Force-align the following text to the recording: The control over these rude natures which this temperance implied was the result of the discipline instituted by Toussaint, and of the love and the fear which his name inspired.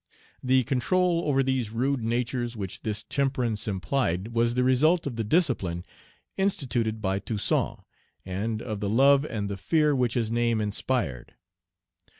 The 0.41 0.63
control 0.63 1.25
over 1.27 1.43
these 1.43 1.69
rude 1.69 2.03
natures 2.03 2.55
which 2.57 2.81
this 2.81 3.03
temperance 3.03 3.67
implied 3.67 4.29
was 4.29 4.55
the 4.55 4.63
result 4.63 5.05
of 5.05 5.15
the 5.15 5.23
discipline 5.23 5.85
instituted 6.37 7.03
by 7.03 7.19
Toussaint, 7.19 7.81
and 8.25 8.63
of 8.63 8.79
the 8.79 8.89
love 8.89 9.23
and 9.23 9.47
the 9.47 9.57
fear 9.57 9.95
which 9.95 10.15
his 10.15 10.31
name 10.31 10.59
inspired. 10.59 11.35